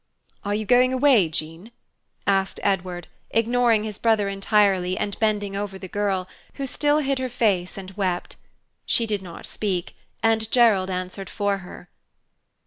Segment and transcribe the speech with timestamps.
[0.43, 1.69] "Are you going away, Jean?"
[2.25, 7.29] asked Edward, ignoring his brother entirely and bending over the girl, who still hid her
[7.29, 8.35] face and wept.
[8.87, 11.87] She did not speak, and Gerald answered for her.